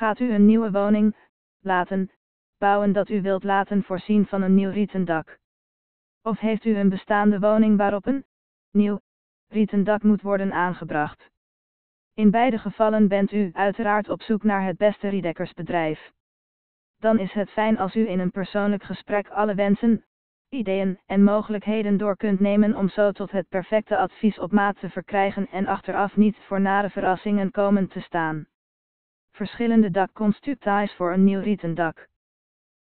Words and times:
Gaat 0.00 0.20
u 0.20 0.32
een 0.32 0.46
nieuwe 0.46 0.70
woning 0.70 1.16
laten 1.60 2.10
bouwen 2.58 2.92
dat 2.92 3.08
u 3.08 3.22
wilt 3.22 3.44
laten 3.44 3.82
voorzien 3.82 4.26
van 4.26 4.42
een 4.42 4.54
nieuw 4.54 4.70
rieten 4.70 5.04
dak? 5.04 5.38
Of 6.22 6.38
heeft 6.38 6.64
u 6.64 6.76
een 6.76 6.88
bestaande 6.88 7.38
woning 7.38 7.76
waarop 7.76 8.06
een 8.06 8.24
nieuw 8.70 9.00
rieten 9.48 9.84
dak 9.84 10.02
moet 10.02 10.22
worden 10.22 10.52
aangebracht? 10.52 11.30
In 12.14 12.30
beide 12.30 12.58
gevallen 12.58 13.08
bent 13.08 13.32
u 13.32 13.50
uiteraard 13.52 14.08
op 14.08 14.22
zoek 14.22 14.42
naar 14.42 14.64
het 14.64 14.76
beste 14.76 15.08
riedekkersbedrijf. 15.08 16.12
Dan 16.98 17.18
is 17.18 17.32
het 17.32 17.50
fijn 17.50 17.78
als 17.78 17.94
u 17.94 18.08
in 18.08 18.18
een 18.18 18.30
persoonlijk 18.30 18.82
gesprek 18.82 19.28
alle 19.28 19.54
wensen, 19.54 20.04
ideeën 20.48 20.98
en 21.06 21.24
mogelijkheden 21.24 21.96
door 21.96 22.16
kunt 22.16 22.40
nemen 22.40 22.76
om 22.76 22.88
zo 22.88 23.12
tot 23.12 23.30
het 23.30 23.48
perfecte 23.48 23.96
advies 23.96 24.38
op 24.38 24.52
maat 24.52 24.78
te 24.78 24.90
verkrijgen 24.90 25.48
en 25.48 25.66
achteraf 25.66 26.16
niet 26.16 26.36
voor 26.36 26.60
nare 26.60 26.90
verrassingen 26.90 27.50
komen 27.50 27.88
te 27.88 28.00
staan. 28.00 28.46
Verschillende 29.40 29.90
dakconstructies 29.90 30.94
voor 30.94 31.12
een 31.12 31.24
nieuw 31.24 31.40
rieten 31.40 31.74
dak. 31.74 32.08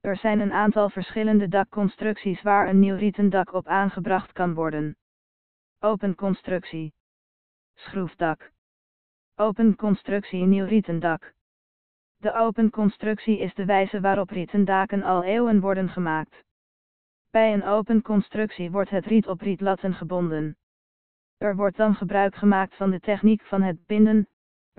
Er 0.00 0.16
zijn 0.16 0.40
een 0.40 0.52
aantal 0.52 0.88
verschillende 0.88 1.48
dakconstructies 1.48 2.42
waar 2.42 2.68
een 2.68 2.78
nieuw 2.78 2.96
rieten 2.96 3.30
dak 3.30 3.52
op 3.52 3.66
aangebracht 3.66 4.32
kan 4.32 4.54
worden. 4.54 4.96
Open 5.78 6.14
constructie. 6.14 6.92
Schroefdak. 7.74 8.52
Open 9.34 9.76
constructie 9.76 10.44
nieuw 10.44 10.64
rieten 10.64 11.00
dak. 11.00 11.34
De 12.16 12.34
open 12.34 12.70
constructie 12.70 13.38
is 13.38 13.54
de 13.54 13.64
wijze 13.64 14.00
waarop 14.00 14.30
rieten 14.30 14.64
daken 14.64 15.02
al 15.02 15.24
eeuwen 15.24 15.60
worden 15.60 15.88
gemaakt. 15.88 16.44
Bij 17.30 17.52
een 17.52 17.64
open 17.64 18.02
constructie 18.02 18.70
wordt 18.70 18.90
het 18.90 19.06
riet 19.06 19.26
op 19.26 19.40
rietlatten 19.40 19.94
gebonden. 19.94 20.56
Er 21.36 21.56
wordt 21.56 21.76
dan 21.76 21.94
gebruik 21.94 22.34
gemaakt 22.34 22.74
van 22.74 22.90
de 22.90 23.00
techniek 23.00 23.42
van 23.42 23.62
het 23.62 23.86
binden. 23.86 24.28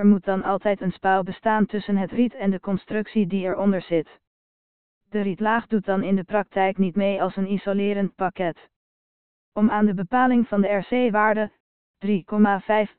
Er 0.00 0.06
moet 0.06 0.24
dan 0.24 0.42
altijd 0.42 0.80
een 0.80 0.92
spouw 0.92 1.22
bestaan 1.22 1.66
tussen 1.66 1.96
het 1.96 2.10
riet 2.10 2.34
en 2.34 2.50
de 2.50 2.60
constructie 2.60 3.26
die 3.26 3.44
eronder 3.44 3.82
zit. 3.82 4.20
De 5.10 5.20
rietlaag 5.20 5.66
doet 5.66 5.84
dan 5.84 6.02
in 6.02 6.16
de 6.16 6.24
praktijk 6.24 6.78
niet 6.78 6.96
mee 6.96 7.22
als 7.22 7.36
een 7.36 7.52
isolerend 7.52 8.14
pakket. 8.14 8.68
Om 9.52 9.70
aan 9.70 9.86
de 9.86 9.94
bepaling 9.94 10.48
van 10.48 10.60
de 10.60 10.68
RC-waarde 10.68 11.50
3,5 12.06 12.96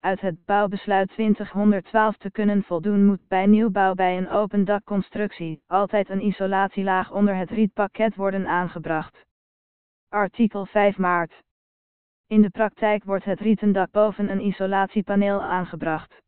uit 0.00 0.20
het 0.20 0.44
bouwbesluit 0.44 1.08
2012 1.08 2.16
te 2.16 2.30
kunnen 2.30 2.62
voldoen 2.62 3.04
moet 3.04 3.28
bij 3.28 3.46
nieuwbouw 3.46 3.94
bij 3.94 4.16
een 4.16 4.28
open 4.28 4.64
dakconstructie 4.64 5.62
altijd 5.66 6.08
een 6.08 6.24
isolatielaag 6.24 7.10
onder 7.10 7.36
het 7.36 7.50
rietpakket 7.50 8.14
worden 8.14 8.46
aangebracht. 8.46 9.24
Artikel 10.08 10.66
5 10.66 10.98
maart. 10.98 11.42
In 12.26 12.42
de 12.42 12.50
praktijk 12.50 13.04
wordt 13.04 13.24
het 13.24 13.40
rieten 13.40 13.72
dak 13.72 13.90
boven 13.90 14.30
een 14.30 14.46
isolatiepaneel 14.46 15.42
aangebracht. 15.42 16.22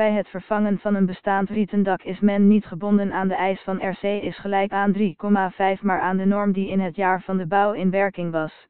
Bij 0.00 0.12
het 0.12 0.28
vervangen 0.28 0.78
van 0.78 0.94
een 0.94 1.06
bestaand 1.06 1.48
rieten 1.50 1.82
dak 1.82 2.02
is 2.02 2.20
men 2.20 2.48
niet 2.48 2.66
gebonden 2.66 3.12
aan 3.12 3.28
de 3.28 3.34
eis 3.34 3.60
van 3.60 3.88
RC 3.88 4.02
is 4.02 4.38
gelijk 4.38 4.72
aan 4.72 4.92
3,5 4.98 5.82
maar 5.82 6.00
aan 6.00 6.16
de 6.16 6.24
norm 6.24 6.52
die 6.52 6.68
in 6.68 6.80
het 6.80 6.96
jaar 6.96 7.22
van 7.22 7.36
de 7.36 7.46
bouw 7.46 7.72
in 7.72 7.90
werking 7.90 8.32
was. 8.32 8.68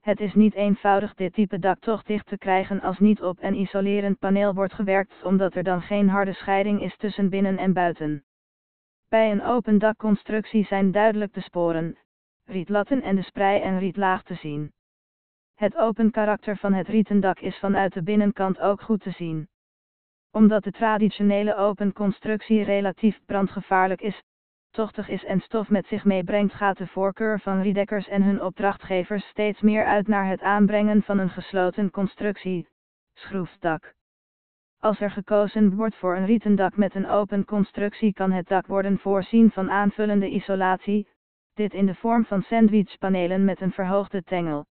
Het 0.00 0.20
is 0.20 0.34
niet 0.34 0.54
eenvoudig 0.54 1.14
dit 1.14 1.32
type 1.32 1.58
dak 1.58 1.78
toch 1.78 2.02
dicht 2.02 2.26
te 2.26 2.38
krijgen 2.38 2.80
als 2.80 2.98
niet 2.98 3.22
op 3.22 3.36
een 3.40 3.54
isolerend 3.54 4.18
paneel 4.18 4.54
wordt 4.54 4.72
gewerkt 4.72 5.22
omdat 5.22 5.54
er 5.54 5.62
dan 5.62 5.82
geen 5.82 6.08
harde 6.08 6.32
scheiding 6.32 6.82
is 6.82 6.96
tussen 6.96 7.28
binnen 7.28 7.58
en 7.58 7.72
buiten. 7.72 8.24
Bij 9.08 9.30
een 9.30 9.42
open 9.42 9.78
dakconstructie 9.78 10.64
zijn 10.64 10.90
duidelijk 10.92 11.34
de 11.34 11.40
sporen, 11.40 11.98
rietlatten 12.44 13.02
en 13.02 13.16
de 13.16 13.22
sprei 13.22 13.60
en 13.60 13.78
rietlaag 13.78 14.22
te 14.22 14.34
zien. 14.34 14.72
Het 15.54 15.76
open 15.76 16.10
karakter 16.10 16.56
van 16.56 16.72
het 16.72 16.88
rieten 16.88 17.20
dak 17.20 17.40
is 17.40 17.58
vanuit 17.58 17.92
de 17.92 18.02
binnenkant 18.02 18.60
ook 18.60 18.80
goed 18.80 19.00
te 19.00 19.10
zien. 19.10 19.48
Omdat 20.32 20.64
de 20.64 20.72
traditionele 20.72 21.56
open 21.56 21.92
constructie 21.92 22.64
relatief 22.64 23.20
brandgevaarlijk 23.26 24.00
is, 24.00 24.22
tochtig 24.70 25.08
is 25.08 25.24
en 25.24 25.40
stof 25.40 25.68
met 25.68 25.86
zich 25.86 26.04
meebrengt 26.04 26.54
gaat 26.54 26.78
de 26.78 26.86
voorkeur 26.86 27.40
van 27.40 27.60
riedekkers 27.60 28.08
en 28.08 28.22
hun 28.22 28.42
opdrachtgevers 28.42 29.28
steeds 29.28 29.60
meer 29.60 29.84
uit 29.84 30.06
naar 30.06 30.26
het 30.26 30.40
aanbrengen 30.40 31.02
van 31.02 31.18
een 31.18 31.30
gesloten 31.30 31.90
constructie, 31.90 32.68
schroefdak. 33.14 33.94
Als 34.78 35.00
er 35.00 35.10
gekozen 35.10 35.76
wordt 35.76 35.96
voor 35.96 36.16
een 36.16 36.26
rieten 36.26 36.56
dak 36.56 36.76
met 36.76 36.94
een 36.94 37.08
open 37.08 37.44
constructie 37.44 38.12
kan 38.12 38.32
het 38.32 38.48
dak 38.48 38.66
worden 38.66 38.98
voorzien 38.98 39.50
van 39.50 39.70
aanvullende 39.70 40.28
isolatie, 40.28 41.08
dit 41.54 41.74
in 41.74 41.86
de 41.86 41.94
vorm 41.94 42.24
van 42.24 42.42
sandwichpanelen 42.42 43.44
met 43.44 43.60
een 43.60 43.72
verhoogde 43.72 44.22
tengel. 44.22 44.66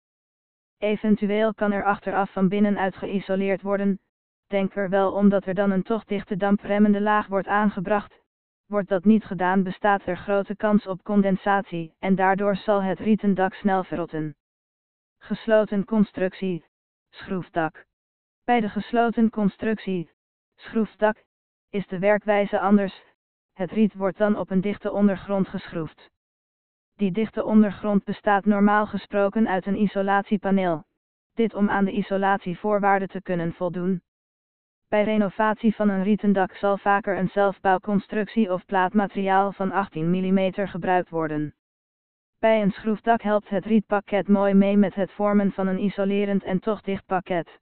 Eventueel 0.78 1.54
kan 1.54 1.72
er 1.72 1.84
achteraf 1.84 2.32
van 2.32 2.48
binnenuit 2.48 2.96
geïsoleerd 2.96 3.62
worden, 3.62 4.00
denk 4.50 4.76
er 4.76 4.90
wel 4.90 5.12
omdat 5.12 5.46
er 5.46 5.54
dan 5.54 5.72
een 5.72 5.84
toch 5.84 6.04
dichte 6.04 6.38
dampremmende 6.38 7.02
laag 7.02 7.28
wordt 7.28 7.48
aangebracht, 7.48 8.20
Wordt 8.70 8.90
dat 8.90 9.06
niet 9.06 9.24
gedaan 9.26 9.64
bestaat 9.64 10.06
er 10.06 10.18
grote 10.18 10.56
kans 10.56 10.88
op 10.88 11.04
condensatie 11.04 11.94
en 12.00 12.16
daardoor 12.16 12.56
zal 12.56 12.82
het 12.82 13.00
rieten 13.00 13.34
dak 13.34 13.54
snel 13.54 13.84
verrotten. 13.84 14.36
Gesloten 15.18 15.86
constructie, 15.86 16.66
schroefdak. 17.10 17.86
Bij 18.44 18.60
de 18.60 18.70
gesloten 18.70 19.30
constructie, 19.30 20.12
schroefdak, 20.56 21.24
is 21.70 21.88
de 21.88 22.00
werkwijze 22.00 22.60
anders, 22.60 23.04
het 23.54 23.72
riet 23.72 23.94
wordt 23.94 24.18
dan 24.18 24.38
op 24.38 24.50
een 24.50 24.62
dichte 24.62 24.92
ondergrond 24.92 25.48
geschroefd. 25.48 26.10
Die 26.96 27.12
dichte 27.12 27.44
ondergrond 27.44 28.04
bestaat 28.04 28.46
normaal 28.46 28.86
gesproken 28.86 29.48
uit 29.48 29.66
een 29.66 29.82
isolatiepaneel. 29.82 30.84
Dit 31.34 31.54
om 31.54 31.70
aan 31.70 31.86
de 31.86 31.92
isolatievoorwaarden 31.92 33.08
te 33.08 33.22
kunnen 33.22 33.54
voldoen. 33.54 34.02
Bij 34.90 35.04
renovatie 35.04 35.76
van 35.76 35.90
een 35.90 36.04
rieten 36.04 36.34
dak 36.34 36.54
zal 36.54 36.78
vaker 36.78 37.18
een 37.18 37.30
zelfbouwconstructie 37.30 38.54
of 38.54 38.66
plaatmateriaal 38.66 39.52
van 39.52 39.72
18 39.72 40.10
mm 40.10 40.52
gebruikt 40.54 41.10
worden. 41.10 41.54
Bij 42.40 42.62
een 42.62 42.72
schroefdak 42.72 43.22
helpt 43.22 43.50
het 43.50 43.66
rietpakket 43.66 44.28
mooi 44.28 44.54
mee 44.54 44.78
met 44.78 44.96
het 44.96 45.12
vormen 45.12 45.52
van 45.52 45.68
een 45.68 45.84
isolerend 45.84 46.44
en 46.44 46.60
toch 46.60 46.82
dicht 46.82 47.06
pakket. 47.06 47.60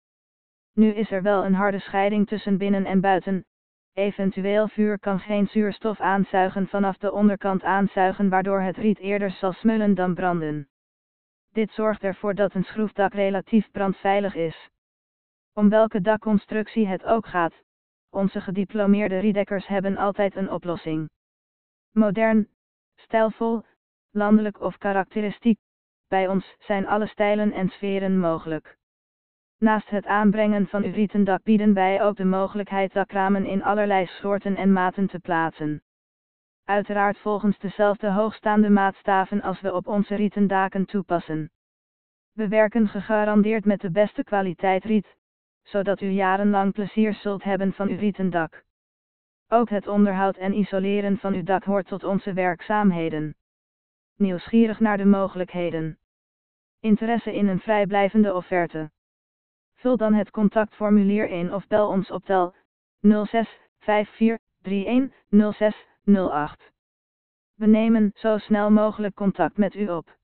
Nu 0.73 0.87
is 0.87 1.11
er 1.11 1.21
wel 1.21 1.45
een 1.45 1.53
harde 1.53 1.79
scheiding 1.79 2.27
tussen 2.27 2.57
binnen 2.57 2.85
en 2.85 3.01
buiten. 3.01 3.45
Eventueel 3.93 4.67
vuur 4.67 4.99
kan 4.99 5.19
geen 5.19 5.47
zuurstof 5.47 5.99
aanzuigen 5.99 6.67
vanaf 6.67 6.97
de 6.97 7.11
onderkant 7.11 7.63
aanzuigen 7.63 8.29
waardoor 8.29 8.61
het 8.61 8.77
riet 8.77 8.99
eerder 8.99 9.31
zal 9.31 9.53
smullen 9.53 9.95
dan 9.95 10.13
branden. 10.13 10.67
Dit 11.51 11.71
zorgt 11.71 12.03
ervoor 12.03 12.35
dat 12.35 12.53
een 12.53 12.63
schroefdak 12.63 13.13
relatief 13.13 13.71
brandveilig 13.71 14.35
is. 14.35 14.69
Om 15.53 15.69
welke 15.69 16.01
dakconstructie 16.01 16.87
het 16.87 17.03
ook 17.03 17.27
gaat, 17.27 17.53
onze 18.09 18.41
gediplomeerde 18.41 19.19
riedekkers 19.19 19.67
hebben 19.67 19.97
altijd 19.97 20.35
een 20.35 20.51
oplossing. 20.51 21.09
Modern, 21.91 22.47
stijlvol, 22.95 23.63
landelijk 24.11 24.61
of 24.61 24.77
karakteristiek, 24.77 25.59
bij 26.07 26.27
ons 26.27 26.55
zijn 26.59 26.87
alle 26.87 27.07
stijlen 27.07 27.51
en 27.51 27.69
sferen 27.69 28.19
mogelijk. 28.19 28.77
Naast 29.57 29.89
het 29.89 30.05
aanbrengen 30.05 30.67
van 30.67 30.83
uw 30.83 30.91
rieten 30.91 31.23
dak 31.23 31.43
bieden 31.43 31.73
wij 31.73 32.03
ook 32.03 32.15
de 32.15 32.25
mogelijkheid 32.25 32.93
dakramen 32.93 33.45
in 33.45 33.63
allerlei 33.63 34.05
soorten 34.05 34.55
en 34.55 34.73
maten 34.73 35.07
te 35.07 35.19
plaatsen. 35.19 35.81
Uiteraard 36.65 37.17
volgens 37.17 37.57
dezelfde 37.57 38.11
hoogstaande 38.11 38.69
maatstaven 38.69 39.41
als 39.41 39.61
we 39.61 39.73
op 39.73 39.87
onze 39.87 40.15
rieten 40.15 40.47
daken 40.47 40.85
toepassen. 40.85 41.51
We 42.31 42.47
werken 42.47 42.87
gegarandeerd 42.87 43.65
met 43.65 43.81
de 43.81 43.91
beste 43.91 44.23
kwaliteit 44.23 44.83
riet, 44.83 45.15
zodat 45.63 46.01
u 46.01 46.07
jarenlang 46.07 46.73
plezier 46.73 47.13
zult 47.13 47.43
hebben 47.43 47.73
van 47.73 47.87
uw 47.87 47.97
rieten 47.97 48.29
dak. 48.29 48.63
Ook 49.47 49.69
het 49.69 49.87
onderhoud 49.87 50.37
en 50.37 50.53
isoleren 50.53 51.17
van 51.17 51.33
uw 51.33 51.43
dak 51.43 51.63
hoort 51.63 51.87
tot 51.87 52.03
onze 52.03 52.33
werkzaamheden. 52.33 53.35
Nieuwsgierig 54.15 54.79
naar 54.79 54.97
de 54.97 55.05
mogelijkheden. 55.05 55.97
Interesse 56.79 57.33
in 57.35 57.47
een 57.47 57.59
vrijblijvende 57.59 58.33
offerte. 58.33 58.91
Vul 59.73 59.97
dan 59.97 60.13
het 60.13 60.31
contactformulier 60.31 61.29
in 61.29 61.53
of 61.53 61.67
bel 61.67 61.87
ons 61.87 62.11
op 62.11 62.25
tel 62.25 62.55
06 63.01 63.59
54 63.79 64.39
31 64.63 65.53
06 65.53 65.87
08. 66.03 66.71
We 67.55 67.65
nemen 67.65 68.11
zo 68.13 68.37
snel 68.37 68.71
mogelijk 68.71 69.15
contact 69.15 69.57
met 69.57 69.75
u 69.75 69.89
op. 69.89 70.17